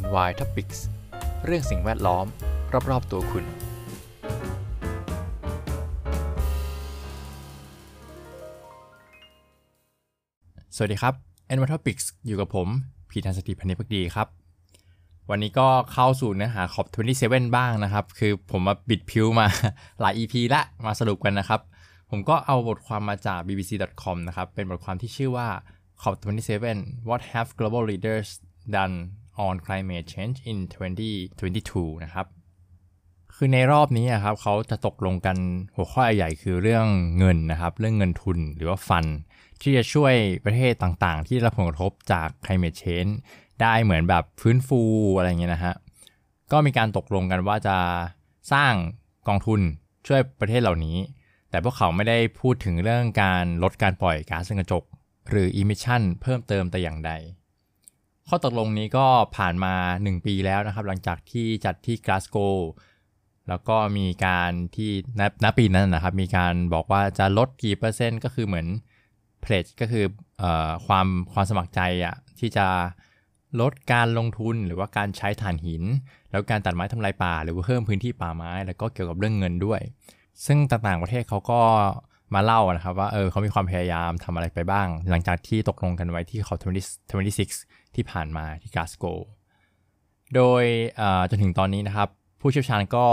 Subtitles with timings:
[0.00, 0.78] NY Topics
[1.44, 2.26] เรื่องสิ่งแวดล้อม
[2.90, 3.44] รอบๆตัวคุณ
[10.76, 11.14] สวัสดีครับ
[11.56, 12.68] NY Topics อยู่กับผม
[13.10, 14.28] พีทันสติพันธิพักดีครับ
[15.30, 16.86] วันนี้ก็เข้าสู่เนื้อหาขอบ
[17.24, 19.46] 27 บ้างนะครับ คือผมมาบิดพิวมา
[20.00, 21.60] หลาย EP ละ มาสรุปกันนะครับ
[22.10, 25.48] ผมก็เอาบทความมาจาก bbc.com นะครับ เป็นบทความที่ชื่อว่า
[26.02, 26.78] COP27
[27.08, 28.28] What have global leaders
[28.76, 28.96] done
[29.46, 30.58] on climate change in
[31.32, 32.26] 2022 นะครับ
[33.34, 35.36] คือในรอบนี้ครับเขาจะตกลงกัน
[35.76, 36.86] หัวข้อใหญ่คือเรื่อง
[37.18, 39.06] เงินนะครับ เรื่องเงินทุนหรือว่าฟัน
[39.62, 43.12] ที่จะช่วยประเทศต่างๆ ที่รับผลกระทบจาก climate change
[43.60, 44.80] ได้เหมือนแบบฟื้นฟู
[45.16, 45.74] อะไรเงี้ยนะฮะ
[46.52, 47.76] ก็มีการตกลงกันว่าจะ
[48.52, 48.74] สร้าง
[49.28, 49.60] กองทุน
[50.06, 50.96] ช่วยประเทศเหล่านี้
[51.50, 54.84] แต่พวกเขาไม่ได้พูดถึงเรื่องการลดการปล่อยก๊าซเรือนกระจก
[55.30, 57.12] หรือ emission เพิ่มเติมแต่อย่างใด
[58.28, 62.38] ข้อตกลงนี้ก็ผ่านมา 1 ปีแล้วนะครับ หลังจากที่จัดที่กลาสโก
[63.48, 68.66] แล้วก็มีการที่ณณปีนั้นนะครับ มีการบอกว่าจะลดกี่เปอร์เซ็นต์ก็คือเหมือน
[69.42, 70.04] เพล e ก็คือ
[70.42, 70.44] อ
[70.86, 72.66] ความความสมัครใจอะที่จะ
[73.60, 75.82] ลดการลงทุนหรือว่าการใช้ถ่านหิน
[76.30, 79.80] แล้วการตัดไม้ทำลายป่า หรือว่าเพิ่มพื้นที่ป่าไม้ แล้วก็เกี่ยวกับเรื่องเงินด้วย
[80.46, 81.60] ซึ่งต่างๆประเทศเขาก็
[82.34, 89.04] มาเล่านะครับว่าเออเขามีความพยายามทำอะไรไปบ้าง หลังจากที่ตกลงกันไว้ที่เขา26 ที่ผ่านมาที่กาสโก
[90.34, 90.64] โดย
[91.30, 92.08] จนถึงตอนนี้นะครับ
[92.40, 93.06] ผู้เชี่ยวชาญก็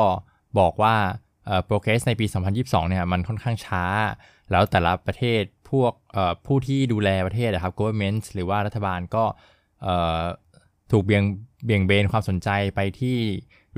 [0.59, 0.95] บอกว่า
[1.66, 2.26] โปรเกรสในปี
[2.58, 3.84] 2022 เนี่ยมันค่อนข้างช้า
[4.52, 5.94] แล้วแต่ละประเทศพวก
[6.45, 9.23] ผู้ที่ดูแลประเทศนะครับ government หรือว่ารัฐบาลก็
[10.92, 11.23] ถูกเบี่ยง
[11.66, 13.17] เบี่ยงเบนความสนใจไปที่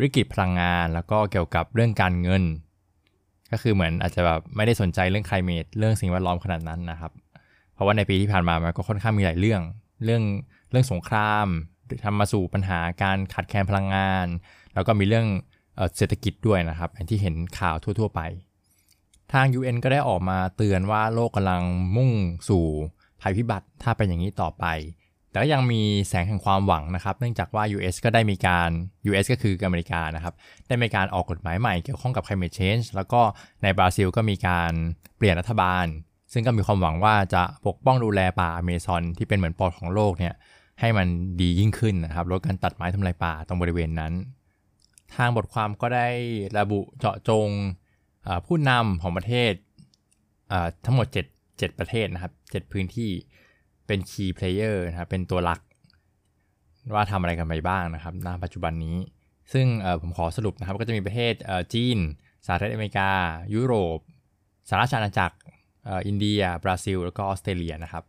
[0.02, 2.44] วิกฤตพลังงาน แล้วก็เกี่ยวกับเรื่องการเงิน
[3.52, 7.12] ก็คือเหมือนอาจจะแบบไม่ได้สนใจเรื่อง climate เรื่องสิ่งแวดล้อมขนาดนั้นนะครับ
[7.74, 9.62] เพราะว่าในปีที่ผ่านมามันก็ค่อนข้างมีหลายเรื่อง
[10.06, 10.24] เรื่อง
[10.72, 11.48] เรื่องสงคราม
[12.04, 14.28] ทำมาสู่ปัญหาการขาดแคลนพลังงาน
[14.74, 15.28] แล้วก็มีเรื่อง
[15.98, 18.22] เศรษฐกิจด้วยนะครับอย่างที่เห็นข่าวทั่ว ๆ ไป
[19.34, 21.64] ทาง UN ก็ได้ออกมาเตือนว่าโลกกำลัง
[21.96, 22.12] มุ่ง
[22.50, 22.66] สู่
[23.22, 24.66] ภัยพิบัติถ้าเป็นอย่างนี้ต่อไป
[25.32, 28.70] แต่ก็ยังมีแสงแห่งความหวังนะครับ เนื่องจากว่า US ก็ได้มีการ
[29.10, 30.34] US ก็คืออเมริกานะครับ
[30.68, 33.22] ได้มีการออกกฎหมายใหม่เกี่ยวข้องกับ climate change แล้วก็
[33.64, 34.72] ในบราซิลก็มีการ
[35.18, 35.86] เปลี่ยนรัฐบาล
[36.34, 40.34] ซึ่งก็มีความหวังว่าจะปกป้องดูแลป่าอเมซอนที่เป็นเหมือนปอดของโลกเนี่ย
[40.80, 41.08] ให้มัน
[41.42, 44.14] ดียิ่งขึ้นนะครับ ลดการตัดไม้ทำลายป่าตรงบริเวณนั้น
[45.16, 46.08] ทางบทความก็ได้
[46.58, 47.48] ระบุเจาะจง
[48.46, 49.54] ผู้นำของประเทศ
[50.86, 53.12] ทั้งหมด 7 7 ประเทศนะครับ 7 พื้นที่
[53.88, 55.60] เป็น key player นะครับเป็นตัวหลัก
[56.94, 58.98] ว่าทำอะไรกันไปบ้างนะครับณปัจจุบันนี้
[59.54, 59.66] ซึ่ง
[60.02, 61.34] ผมขอสรุปนะครับก็จะมีประเทศ
[61.74, 61.98] จีน
[62.46, 63.10] สหรัฐอเมริกา
[63.54, 64.00] ยุโรป
[64.70, 65.38] สหราชอาณาจักร
[66.08, 68.04] อินเดีย บราซิล แล้วก็ออสเตรเลียนะครับ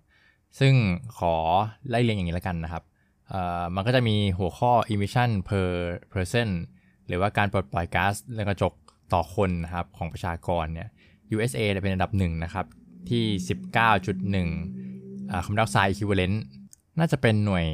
[0.59, 0.75] ซึ่ง
[1.19, 1.34] ขอ
[1.88, 2.84] ไล่เรียงอย่างนี้แล้วกันนะครับ
[3.75, 5.71] มันก็จะมีหัวข้อ emission per
[6.12, 6.49] person
[7.06, 8.72] หรือว่าการปลดปล่อยก๊าซเรือนกระจก
[9.12, 10.88] ต่อคนนะครับของประชากรเนี่ย
[11.34, 12.66] USA เป็นอันดับหนึ่งนะครับ
[13.11, 13.25] ที่
[14.50, 14.92] 19.1
[15.44, 16.37] คาร์บอนไดออกไซด์ equivalent
[16.98, 17.66] น่าจะเป็นหน่วย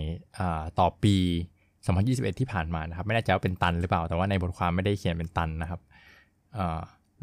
[0.79, 1.17] ต่อปี
[1.77, 5.81] 2021 ที่ผ่านมานะครับ ไม่แน่ใจว่าเป็นตันหรือเปล่า แต่ว่าในบทความไม่ได้เขียนเป็นตันนะครับ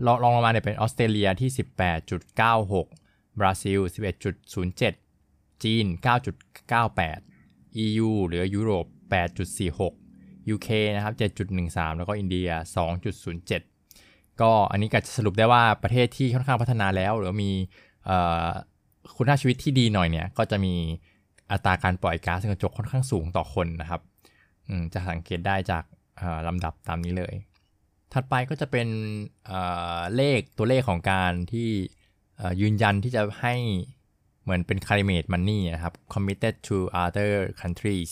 [0.06, 1.50] ลองลงมาเนี่ยเป็นออสเตรเลียที่
[2.26, 3.80] 18.96 บราซิล
[4.72, 5.86] 11.07 จีน
[6.66, 8.86] 9.98 EU หรือยุโรป
[9.90, 11.14] 8.46 UK นะครับ
[11.56, 12.50] 7.13 แล้วก็อินเดีย
[13.26, 17.52] 2.07 ก็อันนี้ก็จะสรุปได้ว่าประเทศที่ค่อนข้างพัฒนาแล้ว หรือมี
[19.18, 20.74] คุณภาพชีวิตที่ดีหน่อยเนี่ย ก็จะมี
[21.52, 24.02] อัตราการปล่อยก๊าซเรือนกระจกค่อนข้างสูงต่อคนนะครับ
[24.94, 25.84] จะสังเกตได้จาก
[26.48, 27.34] ลำดับตามนี้เลย
[28.14, 28.88] ถัดไปก็จะเป็น
[30.16, 31.70] เลขตัวเลขของการที่
[32.62, 33.56] ยืนยันที่จะให้
[34.44, 38.12] เหมือนเป็น climate money นะครับ committed to other countries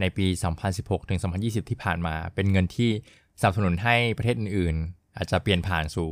[0.00, 0.26] ในปี
[0.68, 2.90] 2016 ถึง 2020 ที่ผ่านมา เป็นเงินที่
[3.40, 6.10] สนับสนุนให้ประเทศอื่นๆ อาจจะเปลี่ยนผ่านสู่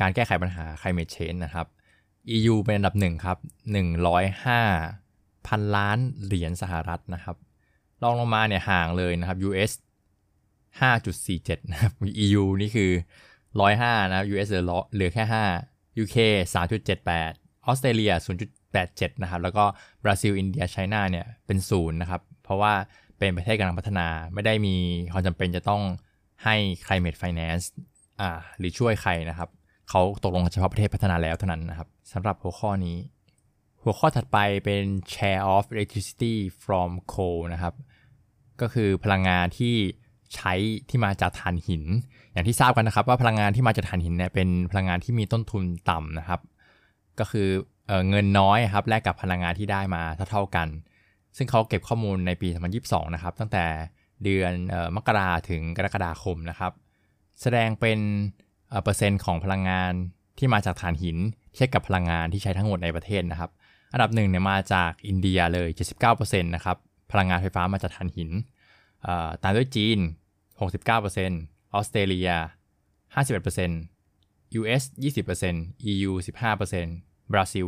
[0.00, 1.66] การแก้ไขปัญหา climate change นะครับ
[2.36, 3.38] EU เป็นอันดับหนึ่งครับ
[4.22, 7.36] 105 พันล้านเหรียญสหรัฐนะครับ
[8.02, 9.72] รองลงมาเนี่ยห่างเลยนะครับ US
[10.80, 11.92] 5.47 นะครับ
[12.24, 12.90] EU นี่คือ
[13.50, 14.64] 105 นะครับ US เหลือ
[14.94, 15.24] เหลือแค่
[15.64, 16.16] 5 UK
[16.54, 18.12] 3.78 ออสเตรเลีย
[18.66, 19.64] 87 นะครับ แล้วก็
[20.04, 22.72] บราซิล อินเดียไชน่าเนี่ยเป็นศูนย์นะครับ เพราะว่า
[23.18, 24.76] เป็นประเทศกำลังพัฒนา ไม่ได้มี
[25.12, 25.82] ความจำเป็นจะต้อง
[26.44, 26.56] ให้
[26.86, 27.64] climate finance
[28.20, 29.48] อ่าหรือช่วยใครนะครับ
[29.90, 32.98] เขาตกลงเฉพาะประเทศพัฒนาแล้วเท่านั้นนะครับสำหรับหัวข้อนี้
[33.82, 34.82] หัวข้อถัดไปเป็น
[35.12, 37.74] share of electricity from coal นะครับ
[38.60, 39.74] ก็คือพลังงานที่
[40.34, 40.52] ใช้
[40.88, 41.84] ที่มาจากถ่านหิน
[42.32, 46.40] อย่างที่ทราบกันนะครับ ว่าพลังงานที่มาจากถ่านหินเนี่ยเป็นพลังงานที่มีต้นทุนต่ำนะครับ
[47.18, 47.48] ก็คือ
[48.10, 50.68] เงินน้อยครับแลกกับพลังงานที่ได้มาเท่าๆกัน
[51.36, 52.48] ซึ่งเขาเก็บข้อมูลในปี
[52.80, 53.64] 2022 นะครับ ตั้งแต่
[54.24, 54.52] เดือน
[54.96, 56.72] มกราถึงกรกฎาคมนะครับ
[57.40, 57.98] แสดงเป็น
[58.82, 59.92] เปอร์เซ็นต์ของพลังงาน
[60.38, 61.16] ที่มาจากถ่านหิน
[61.54, 63.50] เทียบกับพลังงานที่ใช้ทั้งหมดในประเทศนะครับ
[63.92, 65.68] อันดับหนึ่งเนี่ยมาจากอินเดียเลย
[66.06, 66.76] 79%นะครับ
[67.10, 68.30] พลังงานไฟฟ้ามาจากถ่านหิน
[69.42, 69.98] ตามด้วยจีน
[70.60, 72.30] 69%ออสเตรเลีย
[73.14, 77.66] 51% US 20% EU 15%บราซิล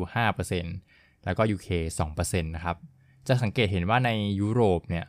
[0.61, 1.69] 5%แล้วก็ UK
[2.11, 2.77] 2%นะครับ
[3.27, 4.11] จะสังเกตเห็นว่าใน
[4.41, 5.07] ยุโรปเนี่ย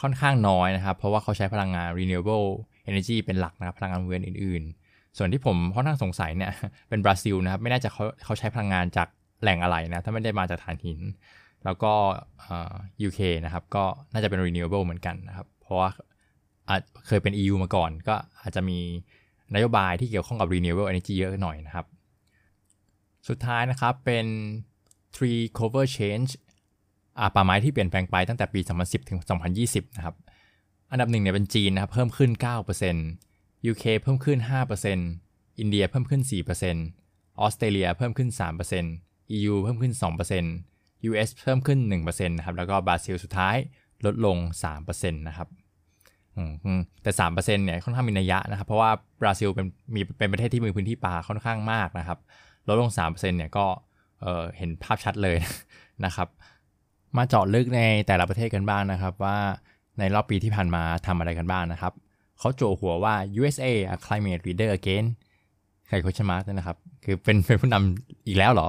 [0.00, 2.48] ค่อนข้างน้อยนะครับ เพราะว่าเขาใช้พลังงาน renewable
[2.88, 6.52] energy เป็นหลักนะครับ พลังงานเวียนอื่นๆ ส่วนที่ผมค่อนข้างสงสัยเนี่ย
[6.88, 9.08] เป็นบราซิลนะครับ ไม่แน่ใจเขาเขาใช้พลังงานจาก
[9.42, 11.00] แหล่งอะไรนะ ถ้าไม่ได้มาจากถ่านหิน
[11.64, 11.92] แล้วก็
[13.06, 15.88] UK นะครับ ก็น่าจะเป็น renewable เหมือนกันนะครับ เพราะว่า
[17.06, 18.78] เคยเป็น EU มาก่อน ก็อาจจะมี
[19.54, 21.86] นโยบายที่เกี่ยวข้องกับ renewable energy เยอะหน่อยนะครับ
[23.28, 24.26] สุดท้ายนะครับเป็น
[25.16, 26.30] tree cover change
[27.34, 29.20] ป่าไม้ที่เปลี่ยนแปลงไปตั้งแต่ปี 2010 ถึง
[29.58, 30.16] 2020 นะครับ
[30.90, 33.29] อันดับหนึ่งเนี่ยเป็นจีนนะครับ เพิ่มขึ้น 9%
[33.70, 34.38] UK เพิ่มขึ้น
[34.98, 38.30] 5%อินเดียเพิ่มขึ้น 4%ออสเตรเลียเพิ่มขึ้น
[38.82, 39.92] 3% EU เพิ่มขึ้น
[40.48, 43.56] 2% US เพิ่มขึ้น 1%นะครับ แล้วก็บราซิลสุดท้าย
[44.06, 44.36] ลดลง
[44.74, 45.48] 3%นะครับ
[47.02, 48.90] แต่3%เนี่ยค่อนข้างมีนัยยะนะครับ เพราะว่า
[49.20, 52.18] บราซิลเป็นมีเป็นประเทศที่มีพื้นที่ป่าค่อนข้างมากนะครับ
[52.68, 53.66] ลดลง 3%เนี่ยก็
[54.20, 55.36] เเห็นภาพชัดเลย
[56.04, 56.28] นะครับ
[57.16, 59.36] มาเจาะลึกในแต่ละประเทศกันบ้างนะครับ ว่า
[59.98, 61.92] ในรอบปีที่ผ่านมาทำอะไรกันบ้างนะครับ
[62.40, 65.04] เขาโจหัวว่า USA a climate leader again
[65.88, 68.68] ใครโคชมาร์นะครับ คือเป็นเป็นผู้นำอีกแล้วเหรอ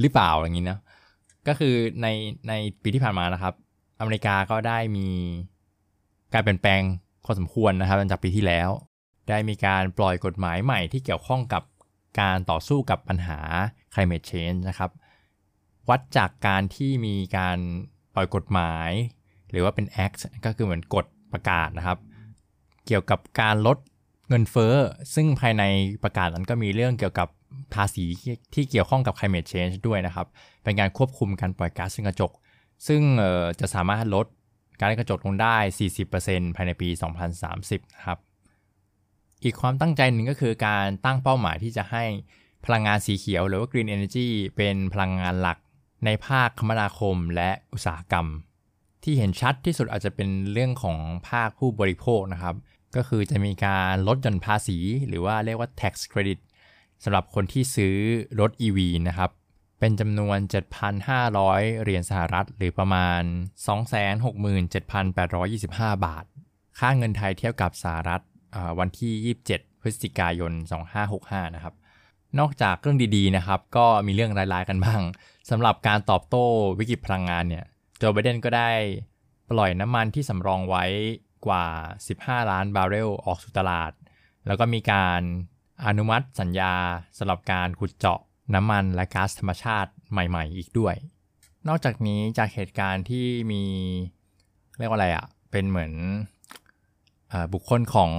[0.00, 0.78] หรือเปล่าอย่างนี้นะ
[1.48, 2.06] ก็คือใน
[2.48, 2.52] ใน
[2.82, 3.54] ปีที่ผ่านมานะครับ
[4.00, 5.08] อเมริกาก็ได้มี
[6.32, 6.82] การเปลี่ยนแปลง
[7.24, 8.70] พอสมควรนะครับหลังจากปีที่แล้ว
[9.28, 11.62] ได้มีการปล่อยกฎหมายใหม่ที่เกี่ยวข้องกับ
[12.20, 13.38] การต่อสู้กับปัญหา
[13.94, 14.90] climate change นะครับ
[15.88, 17.58] วัดจากการที่มีการ
[18.14, 18.90] ปล่อยกฎหมาย
[19.50, 21.98] หรือว่าเป็น act ก็คือเหมือนกฎประกาศนะครับ
[22.86, 23.78] เกี่ยวกับการลด
[24.28, 24.74] เงินเฟ้อ
[25.14, 25.62] ซึ่งภายใน
[26.02, 27.28] ประกาศนั้นก็มีเรื่องเกี่ยวกับ
[27.74, 28.04] ภาษี
[28.54, 30.26] ที่เกี่ยวข้องกับ climate change ด้วยนะครับ
[30.62, 32.32] เป็นการควบคุมการปล่อยก๊าซเรือนกระจก
[32.86, 33.02] ซึ่ง
[33.60, 34.26] จะสามารถลด
[34.80, 35.56] การกระจกลงได้
[36.06, 36.88] 40%ภายในปี
[37.42, 38.18] 2030 นะครับ
[39.44, 42.04] อีกความตั้งใจหนึ่งก็คือการตั้งเป้าหมายที่จะให้
[42.64, 45.58] พลังงานสีเขียวหรือว่า green energy เป็นพลังงานหลัก
[46.04, 48.26] ในภาคคมนาคมและอุตสาหกรรม
[49.04, 52.54] ที่เห็นชัดที่สุดอาจจะเป็นเรื่องของภาคผู้บริโภคนะครับ
[52.96, 54.78] ก็คือจะมีการลดหย่อนภาษี
[55.08, 56.38] หรือว่าเรียกว่า tax credit
[57.04, 57.94] สำหรับคนที่ซื้อ
[58.40, 58.78] รถ EV
[59.08, 59.30] นะครับ
[59.80, 60.38] เป็นจำนวน
[61.10, 63.22] 7,500 เหรียญสหรัฐ หรือประมาณ
[64.82, 66.24] 267,825 บาท
[66.78, 68.22] ค่าเงินไทยเทียบกับสหรัฐ
[68.78, 70.52] วันที่ 27 พฤศจิกายน
[71.02, 71.74] 2565 นะครับ
[72.38, 75.00] นอกจากเรื่องดีๆ นะครับ ก็มีเรื่องร้ายๆ กันบ้าง
[75.50, 76.44] สำหรับการตอบโต้
[76.78, 77.64] วิกฤตพลังงานเนี่ย
[78.04, 78.70] โจไบเดนก็ได้
[79.50, 80.84] ปล่อยน้ำมันที่สำรองไว้
[81.46, 81.66] กว่า
[82.06, 83.92] 15 ล้านบาร์เรลออกสู่ตลาด
[84.46, 85.20] แล้วก็มีการ
[85.86, 86.74] อนุมัติสัญญา
[87.18, 88.20] สำหรับการขุดเจาะ
[88.54, 90.94] น้ำมันและก๊าซธรรมชาติใหม่ๆ อีกด้วย
[91.68, 93.62] นอกจากนี้จากเหตุการณ์ที่มี
[94.78, 95.92] เรียกว่าอะไรอะ่ะ เป็นเหมือน
[97.52, 98.10] บุคคลของ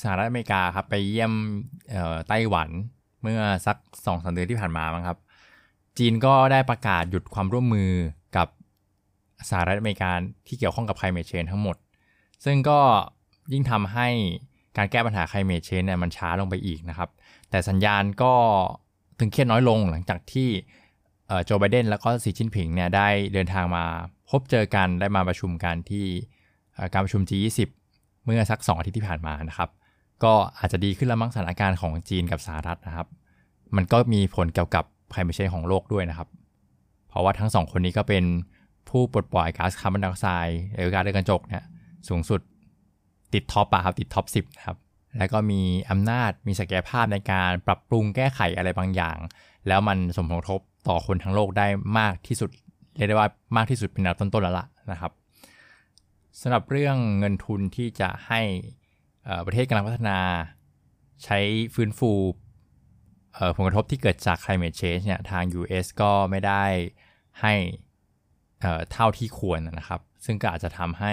[0.00, 1.32] สหรัฐอเมริกาครับไปเยี่ยม
[2.28, 2.68] ไต้หวัน
[3.22, 5.18] เมื่อสักสองสาเดือนที่ผ่านมามั้งครับ
[5.98, 7.92] จีนก็ได้ประกาศหยุดความร่วมมือ
[8.36, 8.48] กับ
[9.50, 10.10] สหรัฐอเมริกา
[10.46, 11.76] ที่เกี่ยวข้องกับ climate change ทั้งหมด
[12.44, 12.80] ซึ่งก็
[13.52, 14.08] ยิ่งทำให้
[14.76, 17.10] การแก้ปัญหา climate change เนี่ยมันช้าลงไปอีกนะครับ
[17.50, 18.32] แต่สัญญาณก็
[19.20, 20.48] ถึงเครียดน้อยลงหลังจากที่
[21.44, 23.84] โจไบเดนแล้วก็สีจิ้นผิงเนี่ยได้เดินทางมา
[24.30, 26.04] พบเจอกันได้มาประชุมกันที่
[26.92, 27.60] การประชุม G20
[28.24, 29.70] เมื่อสัก 2 อาทิตย์ที่ผ่านมานะครับ
[30.24, 33.06] ก็อาจจะดีขึ้นแล้วมั้งสถานการณ์ของจีนกับสหรัฐนะครับ
[33.76, 36.28] มันก็มีผลเกี่ยวกับภัยไม่ใช่ของโลกด้วยนะครับ
[37.08, 38.24] เพราะว่าทั้งสองคนนี้ก็เป็น
[38.88, 41.64] ผู้ปลดปล่อยก๊าซคาร์บอนไดออกไซด์หรือก๊าซเรือนกระจกเนี่ย
[42.08, 42.40] สูงสุด
[43.34, 44.76] ติด top อะครับติด top 10 นะครับ
[45.18, 49.16] แล้วก็มีอำนาจมีศักยภาพในการปรับปรุงแก้ไขอะไรบางอย่าง
[49.68, 51.66] แล้วมันสมผลกระทบต่อคนทั้งโลกได้
[51.98, 52.50] มากที่สุด
[52.96, 55.12] เรียกได้ว่ามากที่สุดเป็นอันดับต้นๆแล้วล่ะนะครับ
[56.40, 58.40] สำหรับเรื่องเงินทุนที่จะให้
[59.46, 60.18] ประเทศกำลังพัฒนา
[61.24, 61.38] ใช้
[61.74, 62.12] ฟื้นฟู
[63.56, 66.64] ผลกระทบที่เกิดจาก climate change เนี่ยทาง US ก็ไม่ได้
[67.40, 67.54] ให้
[68.92, 71.12] เท่าที่ควรนะครับ ซึ่งก็อาจจะทำให้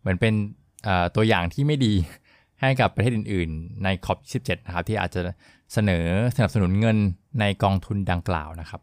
[0.00, 0.34] เหมือนเป็น
[1.16, 1.94] ตัวอย่างที่ไม่ดี
[2.60, 5.20] ให้กับประเทศอื่น ๆ ใน COP27 นะครับ ที่อาจจะ
[5.72, 6.04] เสนอ
[6.36, 6.98] สนับสนุนเงิน
[7.40, 8.80] ในกองทุนดังกล่าวนะครับ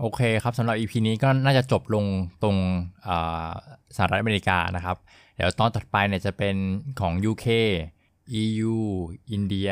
[0.00, 2.04] โอเคครับสำหรับ EP นี้ก็น่าจะจบลง
[2.42, 2.56] ตรง
[3.96, 4.96] สหรัฐอเมริกานะครับ
[5.36, 6.56] เดี๋ยวตอนถัดไปเนี่ยจะเป็น
[7.00, 7.46] ของ UK
[8.42, 8.74] EU
[9.30, 9.70] อินเดีย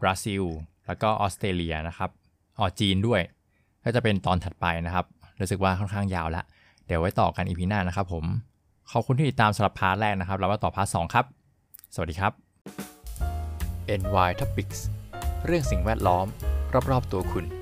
[0.00, 0.44] บราซิล
[0.86, 2.10] แล้วก็ออสเตรเลียนะครับ
[2.58, 3.22] อ๋อจีนด้วย
[3.84, 5.06] ก็จะเป็นตอนถัดไปนะครับ
[5.40, 6.44] รู้สึกว่าค่อนข้างยาวแล้ว
[6.86, 8.24] เดี๋ยวไว้ต่อกัน EP หน้านะครับผม
[8.92, 11.24] ขอบคุณที่ติดตามสำหรับ part แรกนะครับแล้วมาต่อ part สองครับ
[11.94, 12.32] สวัสดีครับ
[14.00, 14.80] NY Topics
[15.46, 16.26] เรื่องสิ่งแวดล้อม
[16.90, 17.57] รอบๆตัวคุณ